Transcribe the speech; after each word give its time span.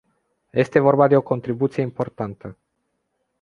Este 0.63 0.79
vorba 0.79 1.07
de 1.07 1.15
o 1.17 1.21
contribuție 1.23 1.81
importantă. 1.81 2.57